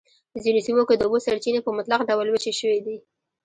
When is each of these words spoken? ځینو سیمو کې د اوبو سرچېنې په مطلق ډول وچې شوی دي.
ځینو 0.43 0.59
سیمو 0.65 0.83
کې 0.87 0.95
د 0.97 1.01
اوبو 1.05 1.17
سرچېنې 1.25 1.61
په 1.63 1.71
مطلق 1.77 1.99
ډول 2.09 2.27
وچې 2.29 2.51
شوی 2.59 2.79
دي. 2.85 2.97